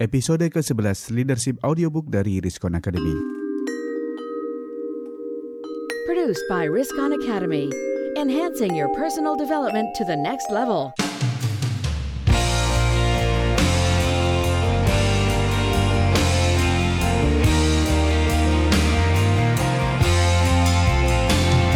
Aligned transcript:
episode 0.00 0.48
ke-11 0.48 1.12
Leadership 1.12 1.60
Audiobook 1.60 2.08
dari 2.08 2.40
Riskon 2.40 2.72
Academy. 2.72 3.12
Produced 6.08 6.40
by 6.48 6.64
Riskon 6.64 7.12
Academy, 7.20 7.68
enhancing 8.16 8.72
your 8.72 8.88
personal 8.96 9.36
development 9.36 9.92
to 10.00 10.08
the 10.08 10.16
next 10.16 10.48
level. 10.48 10.96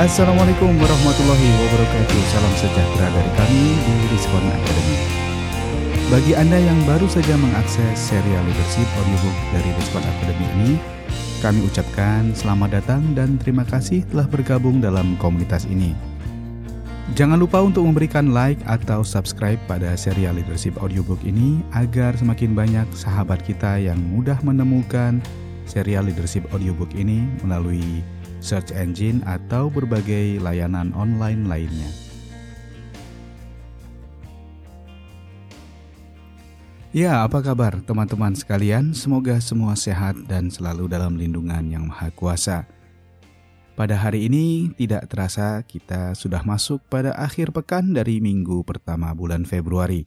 Assalamualaikum 0.00 0.74
warahmatullahi 0.80 1.48
wabarakatuh. 1.60 2.18
Salam 2.32 2.52
sejahtera 2.56 3.06
dari 3.12 3.30
kami 3.36 3.62
di 3.84 3.94
Riskon 4.10 4.48
Academy. 4.48 5.13
Bagi 6.12 6.36
Anda 6.36 6.60
yang 6.60 6.76
baru 6.84 7.08
saja 7.08 7.32
mengakses 7.40 7.96
serial 7.96 8.44
leadership 8.44 8.84
audiobook 9.00 9.36
dari 9.56 9.70
Riskon 9.72 10.04
Academy 10.04 10.46
ini, 10.60 10.70
kami 11.40 11.64
ucapkan 11.64 12.28
selamat 12.36 12.76
datang 12.76 13.16
dan 13.16 13.40
terima 13.40 13.64
kasih 13.64 14.04
telah 14.12 14.28
bergabung 14.28 14.84
dalam 14.84 15.16
komunitas 15.16 15.64
ini. 15.64 15.96
Jangan 17.16 17.40
lupa 17.40 17.64
untuk 17.64 17.88
memberikan 17.88 18.36
like 18.36 18.60
atau 18.68 19.00
subscribe 19.00 19.56
pada 19.64 19.96
serial 19.96 20.36
leadership 20.36 20.76
audiobook 20.76 21.24
ini 21.24 21.64
agar 21.72 22.12
semakin 22.20 22.52
banyak 22.52 22.88
sahabat 22.92 23.40
kita 23.40 23.80
yang 23.80 23.96
mudah 23.96 24.36
menemukan 24.44 25.24
serial 25.64 26.04
leadership 26.04 26.44
audiobook 26.52 26.92
ini 26.92 27.24
melalui 27.40 28.04
search 28.44 28.76
engine, 28.76 29.24
atau 29.24 29.72
berbagai 29.72 30.36
layanan 30.44 30.92
online 30.92 31.48
lainnya. 31.48 32.03
Ya, 36.94 37.26
apa 37.26 37.42
kabar 37.42 37.82
teman-teman 37.82 38.38
sekalian? 38.38 38.94
Semoga 38.94 39.42
semua 39.42 39.74
sehat 39.74 40.14
dan 40.30 40.46
selalu 40.46 40.86
dalam 40.86 41.18
lindungan 41.18 41.66
Yang 41.66 41.90
Maha 41.90 42.14
Kuasa. 42.14 42.70
Pada 43.74 43.98
hari 43.98 44.30
ini, 44.30 44.70
tidak 44.78 45.10
terasa 45.10 45.66
kita 45.66 46.14
sudah 46.14 46.46
masuk 46.46 46.86
pada 46.86 47.10
akhir 47.18 47.50
pekan 47.50 47.98
dari 47.98 48.22
minggu 48.22 48.62
pertama 48.62 49.10
bulan 49.10 49.42
Februari. 49.42 50.06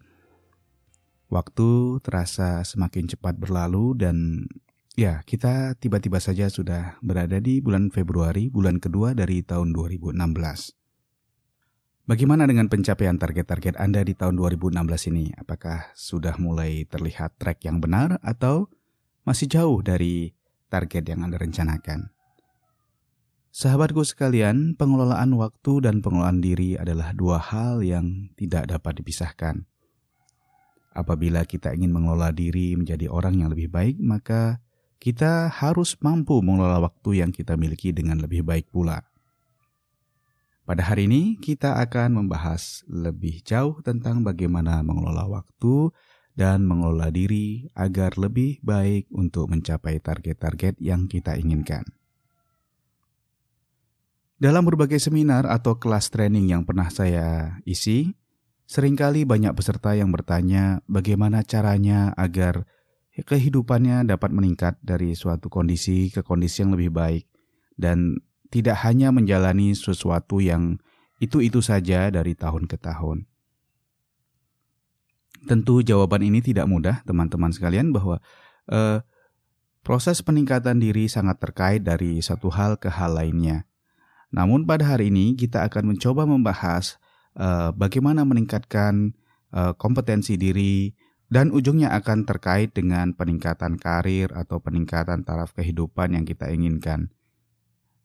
Waktu 1.28 2.00
terasa 2.08 2.64
semakin 2.64 3.12
cepat 3.12 3.36
berlalu, 3.36 3.92
dan 4.00 4.48
Ya, 4.98 5.22
kita 5.28 5.76
tiba-tiba 5.78 6.18
saja 6.18 6.50
sudah 6.50 6.98
berada 7.06 7.38
di 7.38 7.60
bulan 7.62 7.92
Februari, 7.94 8.50
bulan 8.50 8.82
kedua 8.82 9.14
dari 9.14 9.44
tahun 9.46 9.70
2016. 9.70 10.77
Bagaimana 12.08 12.48
dengan 12.48 12.72
pencapaian 12.72 13.20
target-target 13.20 13.76
Anda 13.76 14.00
di 14.00 14.16
tahun 14.16 14.40
2016 14.40 15.12
ini? 15.12 15.36
Apakah 15.36 15.92
sudah 15.92 16.40
mulai 16.40 16.88
terlihat 16.88 17.36
track 17.36 17.68
yang 17.68 17.84
benar 17.84 18.16
atau 18.24 18.72
masih 19.28 19.52
jauh 19.52 19.84
dari 19.84 20.32
target 20.72 21.04
yang 21.04 21.28
Anda 21.28 21.36
rencanakan? 21.36 22.08
Sahabatku 23.52 24.08
sekalian, 24.08 24.80
pengelolaan 24.80 25.36
waktu 25.36 25.84
dan 25.84 26.00
pengelolaan 26.00 26.40
diri 26.40 26.80
adalah 26.80 27.12
dua 27.12 27.44
hal 27.44 27.84
yang 27.84 28.32
tidak 28.40 28.72
dapat 28.72 29.04
dipisahkan. 29.04 29.68
Apabila 30.96 31.44
kita 31.44 31.76
ingin 31.76 31.92
mengelola 31.92 32.32
diri 32.32 32.80
menjadi 32.80 33.12
orang 33.12 33.44
yang 33.44 33.52
lebih 33.52 33.68
baik, 33.68 34.00
maka 34.00 34.64
kita 35.04 35.52
harus 35.52 36.00
mampu 36.00 36.40
mengelola 36.40 36.88
waktu 36.88 37.20
yang 37.20 37.36
kita 37.36 37.60
miliki 37.60 37.92
dengan 37.92 38.24
lebih 38.24 38.48
baik 38.48 38.72
pula. 38.72 39.04
Pada 40.68 40.84
hari 40.84 41.08
ini, 41.08 41.40
kita 41.40 41.80
akan 41.80 42.20
membahas 42.20 42.84
lebih 42.92 43.40
jauh 43.48 43.80
tentang 43.88 44.28
bagaimana 44.28 44.84
mengelola 44.84 45.24
waktu 45.40 45.96
dan 46.36 46.68
mengelola 46.68 47.08
diri 47.08 47.72
agar 47.72 48.20
lebih 48.20 48.60
baik 48.60 49.08
untuk 49.16 49.48
mencapai 49.48 50.04
target-target 50.04 50.76
yang 50.84 51.08
kita 51.08 51.40
inginkan. 51.40 51.88
Dalam 54.36 54.68
berbagai 54.68 55.00
seminar 55.00 55.48
atau 55.48 55.80
kelas 55.80 56.12
training 56.12 56.52
yang 56.52 56.68
pernah 56.68 56.92
saya 56.92 57.58
isi, 57.64 58.12
sering 58.68 59.00
kali 59.00 59.24
banyak 59.24 59.56
peserta 59.56 59.96
yang 59.96 60.12
bertanya 60.12 60.84
bagaimana 60.84 61.48
caranya 61.48 62.12
agar 62.20 62.68
kehidupannya 63.16 64.04
dapat 64.04 64.36
meningkat 64.36 64.76
dari 64.84 65.16
suatu 65.16 65.48
kondisi 65.48 66.12
ke 66.12 66.28
kondisi 66.28 66.60
yang 66.60 66.76
lebih 66.76 66.92
baik 66.92 67.24
dan 67.80 68.20
tidak 68.48 68.84
hanya 68.88 69.12
menjalani 69.12 69.76
sesuatu 69.76 70.40
yang 70.40 70.80
itu-itu 71.18 71.60
saja 71.60 72.08
dari 72.14 72.38
tahun 72.38 72.70
ke 72.70 72.78
tahun. 72.78 73.26
Tentu 75.48 75.80
jawaban 75.86 76.26
ini 76.26 76.44
tidak 76.44 76.68
mudah 76.68 77.02
teman-teman 77.08 77.54
sekalian 77.54 77.96
bahwa 77.96 78.20
eh, 78.68 79.00
proses 79.82 80.20
peningkatan 80.20 80.84
diri 80.84 81.08
sangat 81.08 81.40
terkait 81.40 81.82
dari 81.82 82.20
satu 82.20 82.52
hal 82.52 82.76
ke 82.76 82.92
hal 82.92 83.16
lainnya. 83.16 83.64
Namun 84.34 84.68
pada 84.68 84.84
hari 84.84 85.08
ini 85.08 85.40
kita 85.40 85.64
akan 85.72 85.96
mencoba 85.96 86.28
membahas 86.28 87.00
eh, 87.40 87.72
bagaimana 87.72 88.28
meningkatkan 88.28 89.16
eh, 89.56 89.74
kompetensi 89.80 90.36
diri, 90.36 90.92
dan 91.28 91.52
ujungnya 91.52 91.92
akan 91.92 92.24
terkait 92.24 92.72
dengan 92.72 93.12
peningkatan 93.12 93.76
karir 93.76 94.32
atau 94.32 94.64
peningkatan 94.64 95.28
taraf 95.28 95.52
kehidupan 95.52 96.16
yang 96.16 96.24
kita 96.24 96.48
inginkan. 96.48 97.12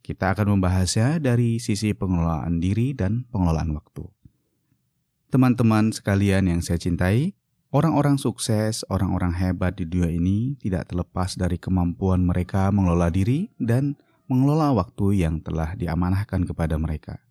Kita 0.03 0.35
akan 0.35 0.59
membahasnya 0.59 1.23
dari 1.23 1.63
sisi 1.63 1.95
pengelolaan 1.95 2.59
diri 2.59 2.91
dan 2.91 3.23
pengelolaan 3.31 3.71
waktu. 3.79 4.03
Teman-teman 5.31 5.95
sekalian 5.95 6.51
yang 6.51 6.61
saya 6.61 6.77
cintai, 6.77 7.39
orang-orang 7.71 8.19
sukses, 8.19 8.83
orang-orang 8.91 9.33
hebat 9.39 9.79
di 9.79 9.87
dunia 9.87 10.11
ini 10.11 10.59
tidak 10.59 10.91
terlepas 10.91 11.39
dari 11.39 11.57
kemampuan 11.57 12.27
mereka 12.27 12.75
mengelola 12.75 13.15
diri 13.15 13.49
dan 13.63 13.95
mengelola 14.27 14.75
waktu 14.75 15.23
yang 15.23 15.39
telah 15.39 15.79
diamanahkan 15.79 16.51
kepada 16.51 16.75
mereka. 16.77 17.23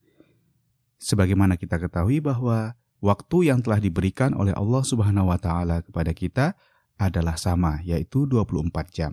Sebagaimana 0.96 1.60
kita 1.60 1.76
ketahui 1.76 2.24
bahwa 2.24 2.74
waktu 3.04 3.52
yang 3.52 3.60
telah 3.60 3.84
diberikan 3.84 4.32
oleh 4.32 4.56
Allah 4.56 4.82
Subhanahu 4.86 5.28
wa 5.28 5.38
taala 5.42 5.84
kepada 5.84 6.16
kita 6.16 6.56
adalah 7.02 7.36
sama, 7.36 7.82
yaitu 7.82 8.30
24 8.30 8.70
jam. 8.94 9.12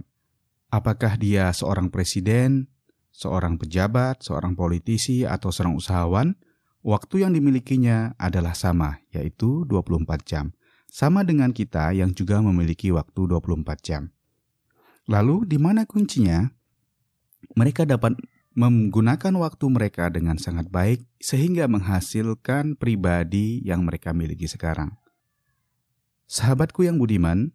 Apakah 0.69 1.17
dia 1.17 1.49
seorang 1.51 1.89
presiden, 1.89 2.69
seorang 3.13 3.59
pejabat, 3.59 4.23
seorang 4.23 4.55
politisi 4.55 5.27
atau 5.27 5.51
seorang 5.51 5.75
usahawan, 5.75 6.39
waktu 6.83 7.27
yang 7.27 7.35
dimilikinya 7.35 8.15
adalah 8.17 8.55
sama, 8.55 9.03
yaitu 9.11 9.67
24 9.67 10.25
jam. 10.25 10.55
Sama 10.89 11.21
dengan 11.21 11.53
kita 11.53 11.93
yang 11.93 12.17
juga 12.17 12.41
memiliki 12.41 12.89
waktu 12.89 13.29
24 13.29 13.85
jam. 13.85 14.03
Lalu 15.09 15.45
di 15.49 15.57
mana 15.61 15.85
kuncinya? 15.85 16.49
Mereka 17.57 17.85
dapat 17.89 18.17
menggunakan 18.59 19.39
waktu 19.39 19.67
mereka 19.71 20.11
dengan 20.11 20.35
sangat 20.35 20.67
baik 20.67 21.07
sehingga 21.23 21.71
menghasilkan 21.71 22.75
pribadi 22.75 23.63
yang 23.63 23.87
mereka 23.87 24.11
miliki 24.11 24.51
sekarang. 24.51 24.99
Sahabatku 26.27 26.83
yang 26.83 26.99
budiman, 26.99 27.55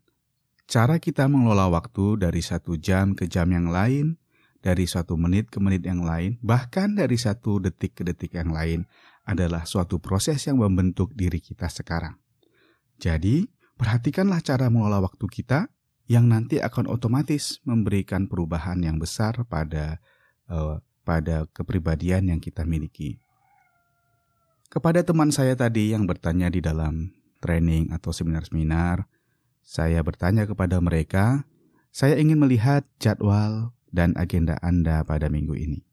cara 0.66 0.98
kita 0.98 1.28
mengelola 1.28 1.70
waktu 1.70 2.24
dari 2.24 2.40
satu 2.40 2.80
jam 2.80 3.14
ke 3.14 3.28
jam 3.28 3.52
yang 3.52 3.68
lain, 3.68 4.18
dari 4.64 4.88
satu 4.88 5.20
menit 5.20 5.52
ke 5.52 5.60
menit 5.60 5.84
yang 5.84 6.08
lain, 6.08 6.40
bahkan 6.40 6.96
dari 6.96 7.20
satu 7.20 7.60
detik 7.60 8.00
ke 8.00 8.08
detik 8.08 8.40
yang 8.40 8.56
lain 8.56 8.88
adalah 9.28 9.68
suatu 9.68 10.00
proses 10.00 10.40
yang 10.48 10.64
membentuk 10.64 11.12
diri 11.12 11.44
kita 11.44 11.68
sekarang. 11.68 12.16
Jadi, 12.96 13.44
perhatikanlah 13.76 14.40
cara 14.40 14.72
mengelola 14.72 15.04
waktu 15.04 15.28
kita 15.28 15.68
yang 16.08 16.32
nanti 16.32 16.64
akan 16.64 16.88
otomatis 16.88 17.60
memberikan 17.68 18.32
perubahan 18.32 18.80
yang 18.80 18.96
besar 19.00 19.44
pada 19.48 20.00
uh, 20.48 20.80
pada 21.04 21.48
kepribadian 21.52 22.32
yang 22.32 22.40
kita 22.40 22.64
miliki. 22.64 23.20
Kepada 24.72 25.04
teman 25.04 25.30
saya 25.30 25.54
tadi 25.54 25.92
yang 25.92 26.08
bertanya 26.08 26.48
di 26.48 26.64
dalam 26.64 27.12
training 27.44 27.92
atau 27.92 28.16
seminar-seminar, 28.16 29.06
saya 29.64 30.00
bertanya 30.02 30.48
kepada 30.48 30.80
mereka, 30.80 31.44
saya 31.92 32.18
ingin 32.18 32.40
melihat 32.40 32.88
jadwal 32.98 33.76
dan 33.94 34.18
agenda 34.18 34.58
Anda 34.66 35.06
pada 35.06 35.30
minggu 35.30 35.54
ini. 35.54 35.86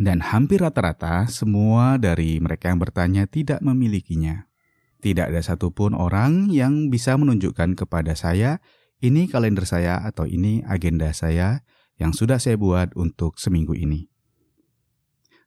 Dan 0.00 0.24
hampir 0.24 0.64
rata-rata 0.64 1.28
semua 1.28 2.00
dari 2.00 2.40
mereka 2.40 2.72
yang 2.72 2.80
bertanya 2.80 3.28
tidak 3.28 3.60
memilikinya. 3.60 4.48
Tidak 5.04 5.28
ada 5.28 5.44
satupun 5.44 5.92
orang 5.92 6.48
yang 6.48 6.88
bisa 6.88 7.14
menunjukkan 7.20 7.76
kepada 7.76 8.16
saya, 8.16 8.64
ini 9.04 9.28
kalender 9.28 9.68
saya 9.68 10.00
atau 10.00 10.24
ini 10.24 10.64
agenda 10.64 11.12
saya 11.12 11.60
yang 12.00 12.16
sudah 12.16 12.40
saya 12.40 12.56
buat 12.56 12.96
untuk 12.96 13.36
seminggu 13.36 13.76
ini. 13.76 14.08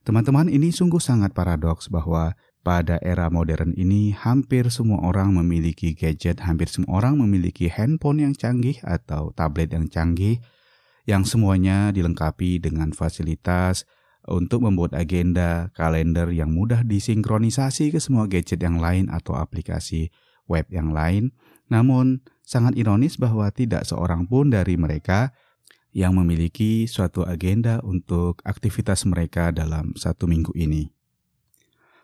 Teman-teman, 0.06 0.46
ini 0.54 0.70
sungguh 0.70 1.02
sangat 1.02 1.34
paradoks 1.34 1.90
bahwa 1.90 2.38
pada 2.62 3.02
era 3.02 3.30
modern 3.34 3.74
ini 3.74 4.14
hampir 4.14 4.70
semua 4.70 5.02
orang 5.02 5.34
memiliki 5.34 5.98
gadget, 5.98 6.46
hampir 6.46 6.70
semua 6.70 7.02
orang 7.02 7.18
memiliki 7.18 7.74
handphone 7.74 8.22
yang 8.22 8.34
canggih 8.38 8.78
atau 8.86 9.34
tablet 9.34 9.74
yang 9.74 9.90
canggih 9.90 10.38
yang 11.06 11.24
semuanya 11.24 11.94
dilengkapi 11.94 12.57
dengan 12.62 12.94
fasilitas 12.94 13.86
untuk 14.25 14.66
membuat 14.66 14.98
agenda, 14.98 15.69
kalender 15.78 16.34
yang 16.34 16.50
mudah 16.50 16.81
disinkronisasi 16.81 17.94
ke 17.94 18.02
semua 18.02 18.25
gadget 18.25 18.57
yang 18.62 18.81
lain 18.81 19.07
atau 19.13 19.38
aplikasi 19.38 20.10
web 20.50 20.66
yang 20.74 20.94
lain. 20.94 21.34
Namun, 21.69 22.25
sangat 22.42 22.78
ironis 22.78 23.18
bahwa 23.18 23.50
tidak 23.54 23.86
seorang 23.86 24.25
pun 24.25 24.50
dari 24.50 24.78
mereka 24.78 25.34
yang 25.96 26.18
memiliki 26.18 26.90
suatu 26.90 27.24
agenda 27.24 27.80
untuk 27.86 28.42
aktivitas 28.44 29.07
mereka 29.07 29.56
dalam 29.56 29.96
satu 29.96 30.28
minggu 30.28 30.52
ini. 30.57 30.92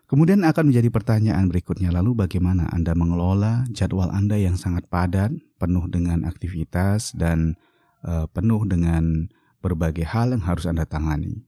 Kemudian 0.08 0.44
akan 0.44 0.68
menjadi 0.68 0.92
pertanyaan 0.92 1.48
berikutnya, 1.48 1.88
lalu 1.88 2.12
bagaimana 2.12 2.68
Anda 2.68 2.92
mengelola 2.92 3.64
jadwal 3.72 4.12
Anda 4.12 4.36
yang 4.36 4.60
sangat 4.60 4.84
padat, 4.88 5.32
penuh 5.56 5.88
dengan 5.88 6.28
aktivitas, 6.28 7.16
dan 7.16 7.56
uh, 8.06 8.26
penuh 8.30 8.62
dengan 8.68 9.30
berbagai 9.62 10.06
hal 10.06 10.34
yang 10.34 10.44
harus 10.44 10.66
Anda 10.66 10.86
tangani? 10.86 11.46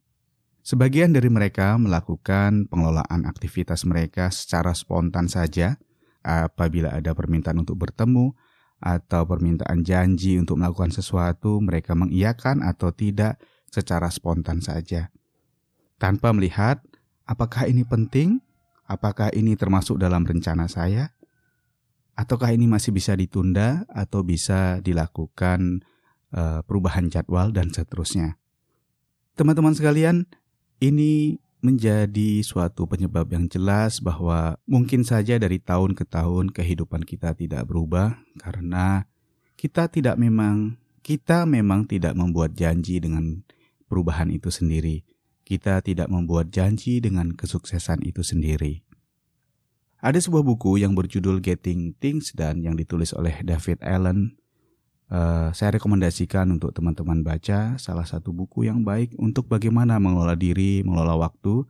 Sebagian 0.65 1.13
dari 1.13 1.29
mereka 1.29 1.77
melakukan 1.77 2.73
pengelolaan 2.73 3.29
aktivitas 3.29 3.85
mereka 3.85 4.33
secara 4.33 4.73
spontan 4.73 5.29
saja, 5.29 5.77
apabila 6.25 6.89
ada 6.97 7.13
permintaan 7.13 7.61
untuk 7.61 7.85
bertemu 7.85 8.33
atau 8.81 9.29
permintaan 9.29 9.85
janji 9.85 10.41
untuk 10.41 10.57
melakukan 10.57 10.89
sesuatu, 10.89 11.61
mereka 11.61 11.93
mengiyakan 11.93 12.65
atau 12.65 12.97
tidak 12.97 13.37
secara 13.69 14.09
spontan 14.09 14.65
saja, 14.65 15.13
tanpa 16.01 16.33
melihat 16.33 16.81
apakah 17.29 17.69
ini 17.69 17.85
penting 17.85 18.41
Apakah 18.85 19.33
ini 19.33 19.57
termasuk 19.57 19.97
dalam 19.97 20.29
rencana 20.29 20.69
saya? 20.69 21.17
Ataukah 22.15 22.53
ini 22.53 22.69
masih 22.69 22.93
bisa 22.93 23.17
ditunda 23.17 23.89
atau 23.91 24.23
bisa 24.23 24.79
dilakukan 24.85 25.83
perubahan 26.67 27.07
jadwal 27.07 27.55
dan 27.55 27.71
seterusnya? 27.71 28.37
Teman-teman 29.39 29.75
sekalian, 29.75 30.27
ini 30.83 31.39
menjadi 31.65 32.45
suatu 32.45 32.85
penyebab 32.85 33.31
yang 33.33 33.49
jelas 33.49 34.03
bahwa 34.03 34.61
mungkin 34.69 35.01
saja 35.01 35.41
dari 35.41 35.57
tahun 35.63 35.97
ke 35.97 36.05
tahun 36.05 36.53
kehidupan 36.53 37.09
kita 37.09 37.33
tidak 37.33 37.65
berubah 37.65 38.21
karena 38.37 39.09
kita 39.57 39.89
tidak 39.89 40.21
memang 40.21 40.77
kita 41.01 41.49
memang 41.49 41.89
tidak 41.89 42.13
membuat 42.13 42.53
janji 42.53 43.01
dengan 43.01 43.41
perubahan 43.89 44.29
itu 44.29 44.53
sendiri 44.53 45.09
kita 45.45 45.85
tidak 45.85 46.09
membuat 46.09 46.49
janji 46.49 46.99
dengan 46.99 47.37
kesuksesan 47.37 48.01
itu 48.03 48.25
sendiri. 48.25 48.81
Ada 50.01 50.21
sebuah 50.21 50.45
buku 50.45 50.81
yang 50.81 50.97
berjudul 50.97 51.41
Getting 51.41 51.97
Things 52.01 52.33
dan 52.37 52.61
yang 52.61 52.77
ditulis 52.77 53.13
oleh 53.17 53.41
David 53.45 53.81
Allen. 53.85 54.37
Uh, 55.05 55.53
saya 55.53 55.77
rekomendasikan 55.77 56.49
untuk 56.49 56.73
teman-teman 56.73 57.21
baca 57.21 57.77
salah 57.77 58.09
satu 58.09 58.33
buku 58.33 58.67
yang 58.67 58.83
baik 58.83 59.13
untuk 59.21 59.47
bagaimana 59.47 60.01
mengelola 60.01 60.33
diri, 60.35 60.81
mengelola 60.81 61.29
waktu, 61.29 61.69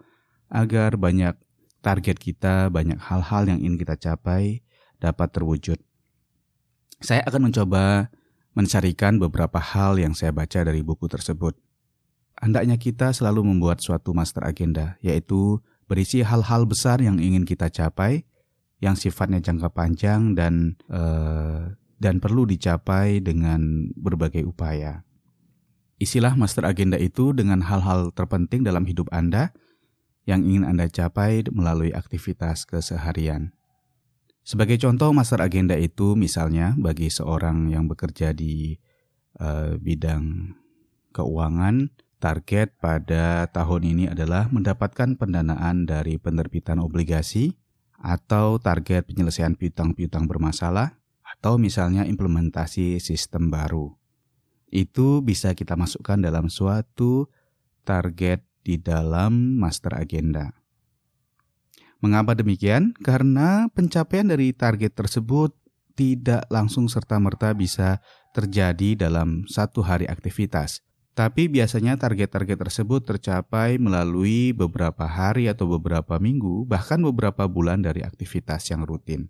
agar 0.49 0.95
banyak 0.95 1.35
target 1.83 2.17
kita, 2.17 2.71
banyak 2.71 2.97
hal-hal 2.97 3.51
yang 3.51 3.59
ingin 3.61 3.77
kita 3.77 3.99
capai 3.99 4.63
dapat 5.03 5.29
terwujud. 5.35 5.77
Saya 7.03 7.27
akan 7.27 7.51
mencoba 7.51 8.09
mencarikan 8.55 9.19
beberapa 9.19 9.59
hal 9.59 9.99
yang 9.99 10.15
saya 10.15 10.31
baca 10.31 10.63
dari 10.63 10.81
buku 10.81 11.11
tersebut 11.11 11.59
hendaknya 12.41 12.77
kita 12.81 13.15
selalu 13.15 13.47
membuat 13.47 13.79
suatu 13.81 14.11
master 14.17 14.43
agenda, 14.47 14.99
yaitu 15.05 15.63
berisi 15.87 16.25
hal-hal 16.25 16.67
besar 16.67 16.99
yang 16.99 17.21
ingin 17.21 17.47
kita 17.47 17.71
capai, 17.71 18.27
yang 18.83 18.99
sifatnya 18.99 19.39
jangka 19.39 19.71
panjang 19.71 20.35
dan 20.35 20.75
uh, 20.91 21.73
dan 21.99 22.19
perlu 22.19 22.45
dicapai 22.45 23.23
dengan 23.23 23.91
berbagai 23.95 24.45
upaya. 24.45 25.03
Isilah 25.99 26.35
master 26.35 26.67
agenda 26.67 26.99
itu 26.99 27.31
dengan 27.33 27.63
hal-hal 27.63 28.11
terpenting 28.13 28.67
dalam 28.67 28.85
hidup 28.85 29.07
Anda 29.15 29.55
yang 30.27 30.43
ingin 30.43 30.67
Anda 30.67 30.91
capai 30.91 31.47
melalui 31.49 31.95
aktivitas 31.95 32.67
keseharian. 32.67 33.55
Sebagai 34.45 34.77
contoh 34.77 35.15
master 35.15 35.41
agenda 35.41 35.79
itu 35.79 36.19
misalnya 36.19 36.77
bagi 36.77 37.09
seorang 37.09 37.73
yang 37.73 37.89
bekerja 37.89 38.37
di 38.37 38.77
uh, 39.41 39.81
bidang 39.81 40.53
keuangan, 41.17 41.89
Target 42.25 42.81
pada 42.81 43.53
tahun 43.53 43.85
ini 43.85 44.05
adalah 44.09 44.49
mendapatkan 44.49 45.13
pendanaan 45.21 45.85
dari 45.85 46.17
penerbitan 46.17 46.81
obligasi 46.81 47.53
atau 48.01 48.57
target 48.57 49.05
penyelesaian 49.13 49.53
piutang-piutang 49.53 50.25
bermasalah 50.25 50.97
atau 51.45 51.61
misalnya 51.61 52.09
implementasi 52.09 52.97
sistem 53.05 53.53
baru. 53.53 53.93
Itu 54.73 55.21
bisa 55.21 55.53
kita 55.53 55.77
masukkan 55.77 56.17
dalam 56.17 56.49
suatu 56.49 57.29
target 57.85 58.41
di 58.65 58.81
dalam 58.81 59.61
master 59.61 59.93
agenda. 59.93 60.57
Mengapa 62.01 62.33
demikian? 62.33 62.97
Karena 62.97 63.69
pencapaian 63.69 64.25
dari 64.25 64.57
target 64.57 64.97
tersebut 64.97 65.53
tidak 65.93 66.49
langsung 66.49 66.89
serta-merta 66.89 67.53
bisa 67.53 68.01
terjadi 68.33 69.05
dalam 69.05 69.45
satu 69.45 69.85
hari 69.85 70.09
aktivitas, 70.09 70.81
tapi 71.13 71.53
biasanya 71.53 72.01
target-target 72.01 72.57
tersebut 72.57 73.05
tercapai 73.05 73.77
melalui 73.77 74.57
beberapa 74.57 75.05
hari 75.05 75.53
atau 75.53 75.69
beberapa 75.69 76.17
minggu, 76.17 76.65
bahkan 76.65 77.05
beberapa 77.05 77.45
bulan 77.45 77.85
dari 77.85 78.01
aktivitas 78.01 78.73
yang 78.73 78.89
rutin. 78.89 79.29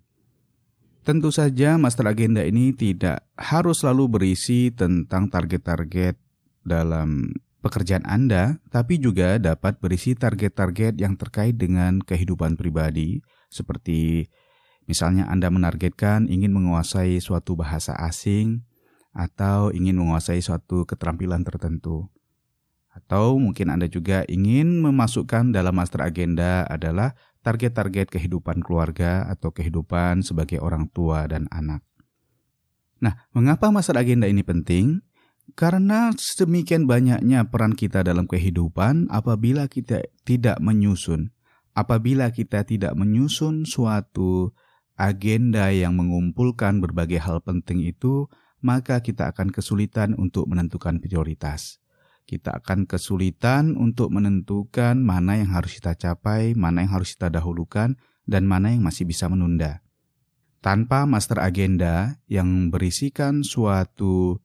Tentu 1.05 1.29
saja 1.29 1.77
master 1.77 2.09
agenda 2.09 2.41
ini 2.41 2.73
tidak 2.73 3.21
harus 3.37 3.85
selalu 3.85 4.17
berisi 4.17 4.73
tentang 4.73 5.29
target-target 5.29 6.17
dalam 6.65 7.29
pekerjaan 7.61 8.01
Anda, 8.09 8.57
tapi 8.73 8.97
juga 8.97 9.37
dapat 9.37 9.77
berisi 9.77 10.17
target-target 10.17 10.97
yang 10.97 11.13
terkait 11.13 11.61
dengan 11.61 12.01
kehidupan 12.01 12.57
pribadi, 12.57 13.21
seperti 13.53 14.25
misalnya 14.89 15.29
Anda 15.29 15.53
menargetkan 15.53 16.25
ingin 16.25 16.49
menguasai 16.57 17.21
suatu 17.21 17.53
bahasa 17.53 17.93
asing, 18.01 18.65
atau 19.13 19.69
ingin 19.77 20.01
menguasai 20.01 20.41
suatu 20.41 20.89
keterampilan 20.89 21.45
tertentu. 21.45 22.09
Atau 22.97 23.37
mungkin 23.37 23.69
Anda 23.69 23.85
juga 23.85 24.25
ingin 24.25 24.81
memasukkan 24.81 25.53
dalam 25.53 25.77
master 25.77 26.01
agenda 26.01 26.65
adalah 26.65 27.13
target-target 27.45 28.09
kehidupan 28.09 28.65
keluarga 28.65 29.29
atau 29.29 29.53
kehidupan 29.53 30.25
sebagai 30.25 30.57
orang 30.57 30.89
tua 30.89 31.29
dan 31.29 31.45
anak. 31.53 31.85
Nah, 32.97 33.29
mengapa 33.37 33.69
master 33.69 34.01
agenda 34.01 34.25
ini 34.25 34.41
penting? 34.41 35.05
Karena 35.53 36.09
sedemikian 36.17 36.89
banyaknya 36.89 37.45
peran 37.53 37.77
kita 37.77 38.01
dalam 38.01 38.25
kehidupan 38.25 39.13
apabila 39.13 39.69
kita 39.69 40.01
tidak 40.25 40.57
menyusun, 40.57 41.29
apabila 41.77 42.33
kita 42.33 42.65
tidak 42.65 42.97
menyusun 42.97 43.69
suatu 43.69 44.57
agenda 44.97 45.69
yang 45.69 45.93
mengumpulkan 45.93 46.81
berbagai 46.81 47.21
hal 47.21 47.45
penting 47.45 47.85
itu, 47.85 48.25
maka 48.65 49.05
kita 49.05 49.29
akan 49.29 49.53
kesulitan 49.53 50.17
untuk 50.17 50.49
menentukan 50.49 50.97
prioritas. 50.97 51.77
Kita 52.25 52.57
akan 52.57 52.89
kesulitan 52.89 53.77
untuk 53.77 54.09
menentukan 54.09 54.97
mana 54.97 55.37
yang 55.37 55.53
harus 55.53 55.77
kita 55.77 55.93
capai, 55.93 56.57
mana 56.57 56.81
yang 56.81 56.97
harus 56.97 57.13
kita 57.13 57.29
dahulukan, 57.29 57.93
dan 58.25 58.43
mana 58.49 58.73
yang 58.73 58.81
masih 58.81 59.05
bisa 59.05 59.29
menunda. 59.29 59.85
Tanpa 60.65 61.05
master 61.05 61.37
agenda 61.45 62.17
yang 62.25 62.73
berisikan 62.73 63.45
suatu 63.45 64.41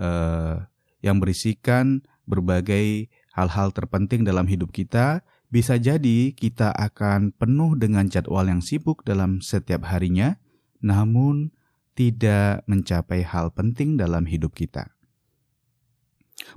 uh, 0.00 0.64
yang 1.04 1.20
berisikan 1.20 2.00
berbagai 2.24 3.12
hal-hal 3.36 3.68
terpenting 3.76 4.24
dalam 4.24 4.48
hidup 4.48 4.72
kita, 4.72 5.20
bisa 5.52 5.76
jadi 5.76 6.32
kita 6.32 6.72
akan 6.72 7.36
penuh 7.36 7.76
dengan 7.76 8.08
jadwal 8.08 8.48
yang 8.48 8.64
sibuk 8.64 9.04
dalam 9.04 9.44
setiap 9.44 9.84
harinya, 9.92 10.40
namun 10.80 11.52
tidak 11.92 12.64
mencapai 12.64 13.20
hal 13.26 13.52
penting 13.52 14.00
dalam 14.00 14.24
hidup 14.24 14.56
kita. 14.56 14.88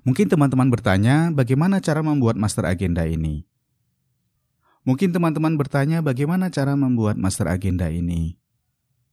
Mungkin 0.03 0.27
teman-teman 0.27 0.67
bertanya, 0.67 1.31
bagaimana 1.31 1.79
cara 1.79 2.03
membuat 2.03 2.35
master 2.35 2.67
agenda 2.67 3.07
ini? 3.07 3.47
Mungkin 4.83 5.15
teman-teman 5.15 5.55
bertanya, 5.55 6.03
bagaimana 6.03 6.51
cara 6.51 6.75
membuat 6.75 7.15
master 7.15 7.47
agenda 7.47 7.87
ini? 7.87 8.35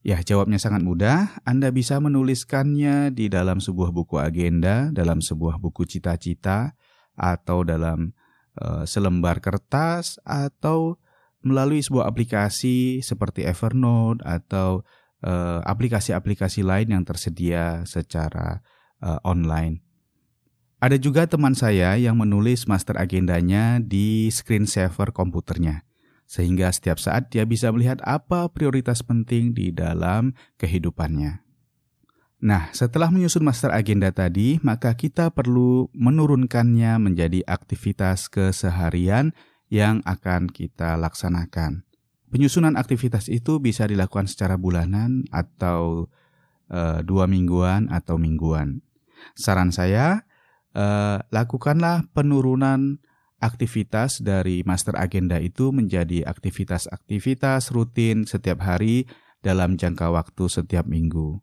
Ya, 0.02 0.18
jawabnya 0.18 0.58
sangat 0.58 0.82
mudah. 0.82 1.38
Anda 1.46 1.70
bisa 1.70 2.00
menuliskannya 2.00 3.14
di 3.14 3.30
dalam 3.30 3.62
sebuah 3.62 3.94
buku 3.94 4.18
agenda, 4.18 4.90
dalam 4.90 5.22
sebuah 5.22 5.60
buku 5.62 5.86
cita-cita, 5.86 6.74
atau 7.14 7.62
dalam 7.62 8.16
uh, 8.58 8.82
selembar 8.88 9.38
kertas, 9.38 10.18
atau 10.26 10.98
melalui 11.44 11.84
sebuah 11.84 12.08
aplikasi 12.08 13.04
seperti 13.04 13.46
Evernote 13.46 14.24
atau 14.24 14.82
Eh, 15.20 15.60
aplikasi-aplikasi 15.68 16.64
lain 16.64 16.96
yang 16.96 17.04
tersedia 17.04 17.84
secara 17.84 18.64
uh, 19.04 19.20
online. 19.20 19.84
Ada 20.80 20.96
juga 20.96 21.28
teman 21.28 21.52
saya 21.52 21.92
yang 22.00 22.16
menulis 22.16 22.64
master 22.64 22.96
agendanya 22.96 23.76
di 23.84 24.32
screensaver 24.32 25.12
komputernya, 25.12 25.84
sehingga 26.24 26.72
setiap 26.72 26.96
saat 26.96 27.28
dia 27.28 27.44
bisa 27.44 27.68
melihat 27.68 28.00
apa 28.00 28.48
prioritas 28.48 29.04
penting 29.04 29.52
di 29.52 29.76
dalam 29.76 30.32
kehidupannya. 30.56 31.44
Nah, 32.40 32.72
setelah 32.72 33.12
menyusun 33.12 33.44
master 33.44 33.76
agenda 33.76 34.08
tadi, 34.08 34.56
maka 34.64 34.96
kita 34.96 35.28
perlu 35.28 35.92
menurunkannya 35.92 36.96
menjadi 36.96 37.44
aktivitas 37.44 38.32
keseharian 38.32 39.36
yang 39.68 40.00
akan 40.08 40.48
kita 40.48 40.96
laksanakan. 40.96 41.84
Penyusunan 42.32 42.80
aktivitas 42.80 43.28
itu 43.28 43.60
bisa 43.60 43.84
dilakukan 43.84 44.24
secara 44.24 44.56
bulanan 44.56 45.28
atau 45.28 46.08
uh, 46.72 47.04
dua 47.04 47.28
mingguan 47.28 47.92
atau 47.92 48.16
mingguan. 48.16 48.80
Saran 49.36 49.68
saya, 49.68 50.24
uh, 50.74 51.18
lakukanlah 51.30 52.06
penurunan 52.12 53.02
aktivitas 53.40 54.20
dari 54.20 54.60
master 54.68 54.94
agenda 55.00 55.40
itu 55.40 55.72
menjadi 55.72 56.28
aktivitas-aktivitas 56.28 57.72
rutin 57.72 58.28
setiap 58.28 58.60
hari 58.60 59.08
dalam 59.40 59.80
jangka 59.80 60.12
waktu 60.12 60.44
setiap 60.46 60.84
minggu. 60.84 61.40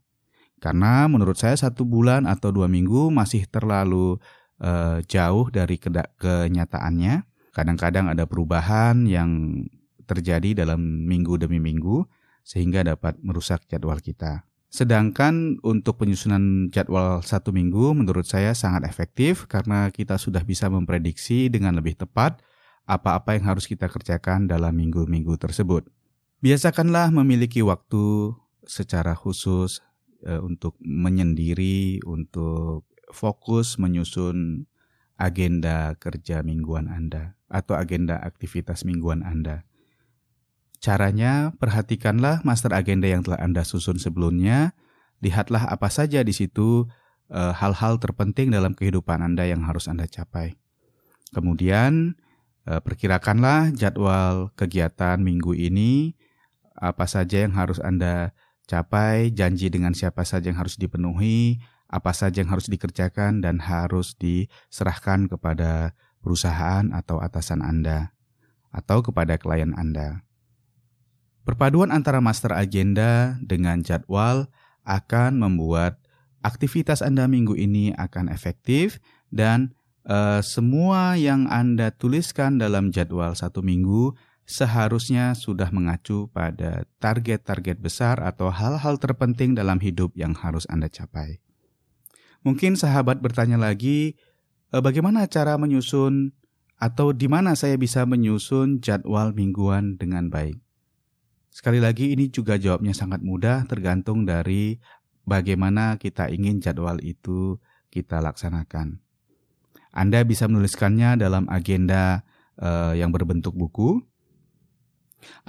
Karena 0.57 1.05
menurut 1.05 1.37
saya 1.37 1.57
satu 1.57 1.85
bulan 1.85 2.25
atau 2.25 2.49
dua 2.49 2.65
minggu 2.65 3.13
masih 3.13 3.45
terlalu 3.49 4.17
uh, 4.61 5.01
jauh 5.05 5.49
dari 5.53 5.77
kenyataannya. 6.17 7.25
Kadang-kadang 7.53 8.13
ada 8.13 8.29
perubahan 8.29 9.05
yang 9.09 9.61
terjadi 10.05 10.65
dalam 10.65 11.05
minggu 11.05 11.41
demi 11.41 11.57
minggu 11.57 12.05
sehingga 12.45 12.85
dapat 12.85 13.19
merusak 13.21 13.65
jadwal 13.67 13.99
kita. 13.99 14.46
Sedangkan 14.67 15.63
untuk 15.63 16.03
penyusunan 16.03 16.67
jadwal 16.69 17.23
satu 17.23 17.55
minggu 17.55 17.95
menurut 17.95 18.27
saya 18.27 18.51
sangat 18.51 18.83
efektif 18.83 19.47
karena 19.47 19.87
kita 19.95 20.19
sudah 20.19 20.43
bisa 20.43 20.67
memprediksi 20.67 21.47
dengan 21.47 21.79
lebih 21.79 21.95
tepat 21.95 22.43
apa-apa 22.87 23.35
yang 23.35 23.55
harus 23.55 23.67
kita 23.67 23.87
kerjakan 23.91 24.47
dalam 24.47 24.75
minggu-minggu 24.75 25.35
tersebut. 25.39 25.87
Biasakanlah 26.39 27.11
memiliki 27.11 27.59
waktu 27.63 28.35
secara 28.63 29.15
khusus 29.15 29.83
e, 30.23 30.39
untuk 30.39 30.79
menyendiri, 30.79 32.03
untuk 32.07 32.87
fokus 33.11 33.79
menyusun 33.79 34.67
agenda 35.17 35.95
kerja 35.97 36.43
mingguan 36.45 36.87
Anda 36.87 37.35
atau 37.47 37.75
agenda 37.75 38.19
aktivitas 38.19 38.83
mingguan 38.87 39.23
Anda. 39.23 39.67
Caranya, 40.77 41.57
perhatikanlah 41.57 42.45
master 42.45 42.69
agenda 42.77 43.09
yang 43.09 43.25
telah 43.25 43.41
Anda 43.41 43.65
susun 43.65 43.97
sebelumnya. 43.97 44.77
Lihatlah 45.25 45.65
apa 45.65 45.89
saja 45.89 46.21
di 46.21 46.29
situ 46.29 46.85
eh, 47.33 47.53
hal-hal 47.57 47.97
e, 47.97 48.01
terpenting 48.05 48.53
dalam 48.53 48.77
kehidupan 48.77 49.25
Anda 49.25 49.49
yang 49.49 49.65
harus 49.65 49.89
Anda 49.89 50.05
capai. 50.05 50.53
Kemudian, 51.33 52.13
e, 52.69 52.77
perkirakanlah 52.77 53.73
jadwal 53.73 54.53
kegiatan 54.53 55.17
minggu 55.17 55.57
ini, 55.57 56.13
apa 56.77 57.09
saja 57.09 57.41
yang 57.41 57.57
harus 57.57 57.81
Anda 57.81 58.37
capai, 58.69 59.33
janji 59.33 59.73
dengan 59.73 59.97
siapa 59.97 60.21
saja 60.21 60.53
yang 60.53 60.61
harus 60.61 60.77
dipenuhi, 60.77 61.57
apa 61.89 62.13
saja 62.13 62.45
yang 62.45 62.53
harus 62.53 62.69
dikerjakan, 62.69 63.41
dan 63.41 63.57
harus 63.65 64.13
diserahkan 64.21 65.25
kepada 65.25 65.97
perusahaan 66.21 66.85
atau 66.93 67.17
atasan 67.17 67.65
Anda, 67.65 68.13
atau 68.69 69.01
kepada 69.01 69.41
klien 69.41 69.73
Anda. 69.73 70.26
Perpaduan 71.47 71.95
antara 71.95 72.19
master 72.19 72.51
agenda 72.51 73.39
dengan 73.39 73.79
jadwal 73.79 74.51
akan 74.83 75.39
membuat 75.39 75.95
aktivitas 76.43 76.99
Anda 76.99 77.23
minggu 77.31 77.55
ini 77.55 77.95
akan 77.95 78.27
efektif 78.27 78.99
dan 79.31 79.71
uh, 80.03 80.43
semua 80.43 81.15
yang 81.15 81.47
Anda 81.47 81.95
tuliskan 81.95 82.59
dalam 82.59 82.91
jadwal 82.91 83.31
satu 83.31 83.63
minggu 83.63 84.11
seharusnya 84.43 85.39
sudah 85.39 85.71
mengacu 85.71 86.27
pada 86.35 86.83
target-target 86.99 87.79
besar 87.79 88.19
atau 88.19 88.51
hal-hal 88.51 88.99
terpenting 88.99 89.55
dalam 89.55 89.79
hidup 89.79 90.11
yang 90.19 90.35
harus 90.35 90.67
Anda 90.67 90.91
capai. 90.91 91.39
Mungkin 92.43 92.75
sahabat 92.75 93.23
bertanya 93.23 93.55
lagi, 93.55 94.19
e, 94.67 94.75
bagaimana 94.83 95.23
cara 95.31 95.55
menyusun 95.55 96.35
atau 96.75 97.15
di 97.15 97.31
mana 97.31 97.55
saya 97.55 97.79
bisa 97.79 98.03
menyusun 98.03 98.83
jadwal 98.83 99.31
mingguan 99.31 99.95
dengan 99.95 100.27
baik? 100.27 100.66
Sekali 101.57 101.81
lagi 101.81 102.13
ini 102.13 102.29
juga 102.29 102.53
jawabnya 102.61 102.93
sangat 102.93 103.25
mudah 103.25 103.65
tergantung 103.65 104.29
dari 104.29 104.77
bagaimana 105.25 105.97
kita 105.97 106.29
ingin 106.29 106.61
jadwal 106.61 107.01
itu 107.01 107.57
kita 107.89 108.21
laksanakan. 108.21 109.01
Anda 109.89 110.21
bisa 110.21 110.45
menuliskannya 110.45 111.17
dalam 111.17 111.49
agenda 111.49 112.21
uh, 112.61 112.93
yang 112.93 113.09
berbentuk 113.09 113.57
buku 113.57 114.05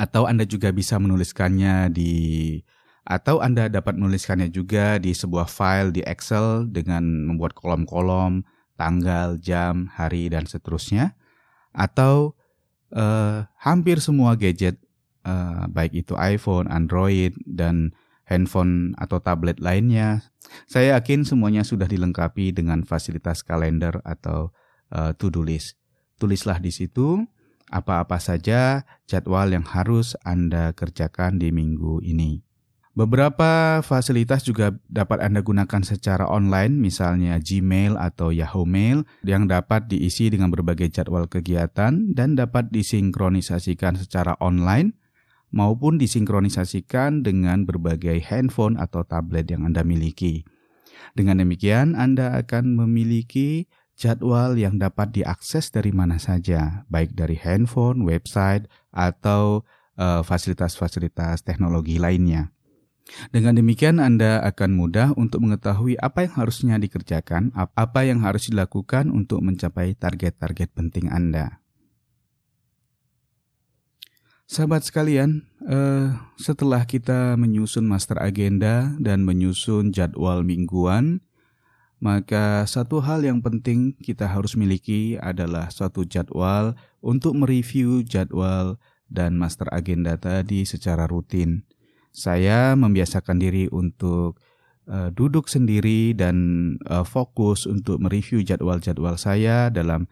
atau 0.01 0.25
Anda 0.25 0.49
juga 0.49 0.73
bisa 0.73 0.97
menuliskannya 0.97 1.93
di 1.93 2.17
atau 3.05 3.45
Anda 3.45 3.69
dapat 3.69 4.01
menuliskannya 4.01 4.49
juga 4.49 4.97
di 4.97 5.13
sebuah 5.13 5.45
file 5.45 5.93
di 5.93 6.01
Excel 6.09 6.73
dengan 6.73 7.05
membuat 7.05 7.53
kolom-kolom, 7.53 8.49
tanggal, 8.81 9.37
jam, 9.37 9.93
hari 9.93 10.33
dan 10.33 10.49
seterusnya 10.49 11.13
atau 11.77 12.33
uh, 12.97 13.45
hampir 13.61 14.01
semua 14.01 14.33
gadget 14.33 14.81
uh, 15.29 15.69
baik 15.69 15.93
itu 15.93 16.17
iPhone, 16.17 16.73
Android, 16.73 17.37
dan 17.45 17.93
handphone 18.25 18.97
atau 18.97 19.21
tablet 19.21 19.61
lainnya, 19.61 20.25
saya 20.65 20.97
yakin 20.97 21.25
semuanya 21.29 21.65
sudah 21.65 21.89
dilengkapi 21.89 22.57
dengan 22.57 22.85
fasilitas 22.85 23.45
kalender 23.45 24.01
atau 24.05 24.53
uh, 24.93 25.13
to-do 25.17 25.45
list. 25.45 25.77
Tulislah 26.17 26.61
di 26.61 26.73
situ 26.73 27.25
apa-apa 27.69 28.17
saja 28.17 28.89
jadwal 29.05 29.53
yang 29.53 29.65
harus 29.65 30.17
Anda 30.25 30.73
kerjakan 30.73 31.37
di 31.37 31.53
minggu 31.53 32.01
ini. 32.01 32.49
Beberapa 32.99 33.79
fasilitas 33.87 34.43
juga 34.43 34.75
dapat 34.91 35.23
Anda 35.23 35.39
gunakan 35.39 35.87
secara 35.87 36.27
online, 36.27 36.83
misalnya 36.83 37.39
Gmail 37.39 37.95
atau 37.95 38.35
Yahoo 38.35 38.67
Mail, 38.67 39.07
yang 39.23 39.47
dapat 39.47 39.87
diisi 39.87 40.27
dengan 40.35 40.51
berbagai 40.51 40.91
jadwal 40.91 41.31
kegiatan 41.31 42.11
dan 42.11 42.35
dapat 42.35 42.75
disinkronisasikan 42.75 43.95
secara 43.95 44.35
online 44.43 44.99
maupun 45.51 45.97
disinkronisasikan 45.97 47.25
dengan 47.25 47.65
berbagai 47.65 48.21
handphone 48.25 48.77
atau 48.77 49.05
tablet 49.05 49.49
yang 49.49 49.65
Anda 49.65 49.85
miliki. 49.85 50.45
Dengan 51.17 51.41
demikian, 51.41 51.97
Anda 51.97 52.37
akan 52.43 52.77
memiliki 52.77 53.67
jadwal 53.99 54.55
yang 54.55 54.79
dapat 54.79 55.11
diakses 55.11 55.75
dari 55.75 55.91
mana 55.91 56.23
saja, 56.23 56.87
baik 56.87 57.19
dari 57.19 57.35
handphone, 57.35 58.07
website, 58.07 58.71
atau 58.95 59.67
uh, 59.99 60.23
fasilitas-fasilitas 60.23 61.43
teknologi 61.43 61.99
lainnya. 61.99 62.55
Dengan 63.33 63.57
demikian, 63.57 63.99
Anda 63.99 64.45
akan 64.45 64.77
mudah 64.77 65.17
untuk 65.17 65.41
mengetahui 65.41 65.97
apa 65.99 66.29
yang 66.29 66.35
harusnya 66.45 66.77
dikerjakan, 66.77 67.57
apa 67.57 68.01
yang 68.05 68.21
harus 68.21 68.53
dilakukan 68.53 69.09
untuk 69.09 69.41
mencapai 69.41 69.97
target-target 69.97 70.77
penting 70.77 71.09
Anda. 71.09 71.65
Sahabat 74.49 74.81
sekalian, 74.81 75.45
uh, 75.69 76.17
setelah 76.41 76.89
kita 76.89 77.37
menyusun 77.37 77.85
master 77.85 78.17
agenda 78.17 78.97
dan 78.97 79.21
menyusun 79.21 79.93
jadwal 79.93 80.41
mingguan, 80.41 81.21
maka 82.01 82.65
satu 82.65 83.05
hal 83.05 83.29
yang 83.29 83.45
penting 83.45 83.93
kita 84.01 84.25
harus 84.25 84.57
miliki 84.57 85.21
adalah 85.21 85.69
suatu 85.69 86.09
jadwal 86.09 86.73
untuk 87.05 87.37
mereview 87.37 88.01
jadwal 88.01 88.81
dan 89.13 89.37
master 89.37 89.69
agenda 89.69 90.17
tadi 90.17 90.65
secara 90.65 91.05
rutin. 91.05 91.69
Saya 92.17 92.73
membiasakan 92.73 93.37
diri 93.37 93.69
untuk 93.69 94.41
uh, 94.89 95.13
duduk 95.13 95.53
sendiri 95.53 96.17
dan 96.17 96.37
uh, 96.89 97.05
fokus 97.05 97.69
untuk 97.69 98.01
mereview 98.01 98.41
jadwal-jadwal 98.41 99.21
saya 99.21 99.69
dalam 99.69 100.09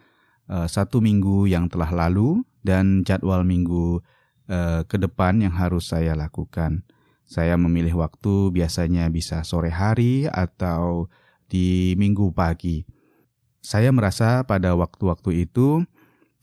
uh, 0.52 0.69
satu 0.69 1.00
minggu 1.00 1.49
yang 1.49 1.73
telah 1.73 1.88
lalu 1.88 2.45
dan 2.61 3.00
jadwal 3.00 3.40
minggu 3.40 4.05
uh, 4.50 4.83
ke 4.87 4.97
depan 4.99 5.43
yang 5.43 5.55
harus 5.55 5.91
saya 5.93 6.15
lakukan. 6.19 6.83
Saya 7.26 7.59
memilih 7.59 7.99
waktu 7.99 8.55
biasanya 8.55 9.11
bisa 9.11 9.43
sore 9.43 9.75
hari 9.75 10.31
atau 10.31 11.11
di 11.50 11.95
minggu 11.99 12.31
pagi. 12.31 12.87
Saya 13.62 13.91
merasa 13.91 14.47
pada 14.47 14.79
waktu-waktu 14.79 15.50
itu 15.50 15.83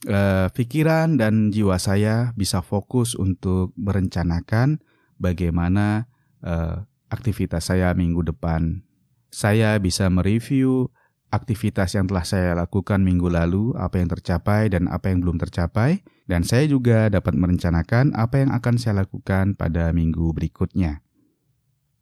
uh, 0.08 0.46
pikiran 0.52 1.16
dan 1.16 1.48
jiwa 1.48 1.80
saya 1.80 2.36
bisa 2.36 2.60
fokus 2.60 3.16
untuk 3.16 3.72
merencanakan 3.80 4.84
bagaimana 5.16 6.04
uh, 6.44 6.84
aktivitas 7.08 7.72
saya 7.72 7.96
minggu 7.96 8.20
depan. 8.20 8.84
Saya 9.32 9.80
bisa 9.80 10.06
mereview 10.12 10.92
aktivitas 11.34 11.98
yang 11.98 12.06
telah 12.06 12.22
saya 12.22 12.54
lakukan 12.54 13.02
minggu 13.02 13.26
lalu, 13.26 13.74
apa 13.74 13.98
yang 13.98 14.08
tercapai 14.08 14.70
dan 14.70 14.86
apa 14.86 15.10
yang 15.10 15.20
belum 15.20 15.42
tercapai, 15.42 16.06
dan 16.30 16.46
saya 16.46 16.70
juga 16.70 17.10
dapat 17.10 17.34
merencanakan 17.34 18.14
apa 18.14 18.46
yang 18.46 18.50
akan 18.54 18.74
saya 18.78 19.02
lakukan 19.02 19.58
pada 19.58 19.90
minggu 19.90 20.30
berikutnya. 20.32 21.02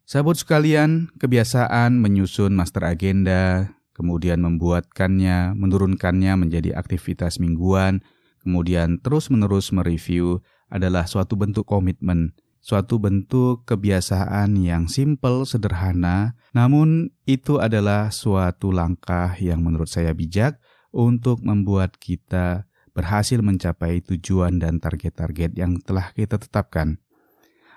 Sahabat 0.05 0.37
sekalian, 0.37 1.09
kebiasaan 1.17 1.97
menyusun 1.97 2.53
master 2.53 2.85
agenda, 2.85 3.73
kemudian 3.95 4.43
membuatkannya, 4.43 5.57
menurunkannya 5.57 6.33
menjadi 6.37 6.75
aktivitas 6.75 7.41
mingguan, 7.41 8.03
kemudian 8.43 8.99
terus-menerus 8.99 9.71
mereview 9.71 10.43
adalah 10.67 11.07
suatu 11.07 11.39
bentuk 11.39 11.65
komitmen 11.69 12.35
suatu 12.63 12.95
bentuk 12.95 13.67
kebiasaan 13.67 14.55
yang 14.55 14.87
simpel, 14.87 15.43
sederhana, 15.43 16.39
namun 16.55 17.11
itu 17.27 17.59
adalah 17.59 18.07
suatu 18.07 18.71
langkah 18.71 19.35
yang 19.35 19.59
menurut 19.59 19.91
saya 19.91 20.15
bijak 20.15 20.63
untuk 20.95 21.43
membuat 21.43 21.99
kita 21.99 22.63
berhasil 22.95 23.43
mencapai 23.43 23.99
tujuan 24.05 24.63
dan 24.63 24.79
target-target 24.79 25.59
yang 25.59 25.83
telah 25.83 26.15
kita 26.15 26.39
tetapkan. 26.39 27.03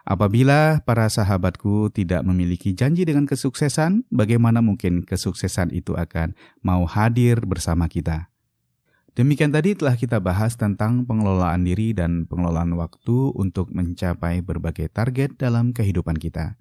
Apabila 0.06 0.86
para 0.86 1.10
sahabatku 1.10 1.90
tidak 1.90 2.22
memiliki 2.22 2.78
janji 2.78 3.02
dengan 3.02 3.26
kesuksesan, 3.26 4.06
bagaimana 4.14 4.62
mungkin 4.62 5.02
kesuksesan 5.02 5.74
itu 5.74 5.98
akan 5.98 6.38
mau 6.62 6.86
hadir 6.86 7.42
bersama 7.42 7.90
kita? 7.90 8.30
Demikian 9.16 9.49
tadi 9.49 9.73
telah 9.73 9.96
kita 9.96 10.20
bahas 10.20 10.61
tentang 10.61 11.08
pengelolaan 11.08 11.64
diri 11.64 11.96
dan 11.96 12.28
pengelolaan 12.28 12.76
waktu 12.76 13.32
untuk 13.32 13.73
mencapai 13.73 14.44
berbagai 14.44 14.92
target 14.92 15.40
dalam 15.40 15.73
kehidupan 15.73 16.20
kita. 16.20 16.61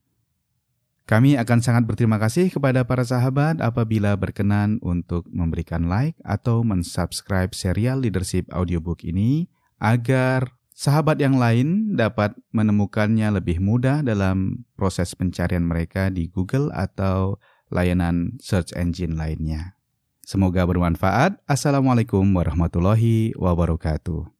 Kami 1.04 1.36
akan 1.36 1.60
sangat 1.60 1.84
berterima 1.84 2.16
kasih 2.16 2.48
kepada 2.48 2.88
para 2.88 3.04
sahabat 3.04 3.60
apabila 3.60 4.16
berkenan 4.16 4.80
untuk 4.80 5.28
memberikan 5.30 5.92
like 5.92 6.16
atau 6.24 6.64
mensubscribe 6.64 7.52
serial 7.52 8.00
leadership 8.00 8.48
audiobook 8.56 9.04
ini 9.04 9.52
agar 9.78 10.56
sahabat 10.72 11.20
yang 11.20 11.36
lain 11.36 11.94
dapat 11.94 12.34
menemukannya 12.56 13.36
lebih 13.36 13.60
mudah 13.60 14.00
dalam 14.00 14.64
proses 14.80 15.12
pencarian 15.12 15.68
mereka 15.68 16.08
di 16.08 16.32
Google 16.32 16.72
atau 16.72 17.36
layanan 17.68 18.40
search 18.40 18.72
engine 18.80 19.20
lainnya. 19.20 19.76
Semoga 20.25 20.65
bermanfaat. 20.65 21.38
Assalamualaikum 21.46 22.25
warahmatullahi 22.34 23.38
wabarakatuh. 23.38 24.35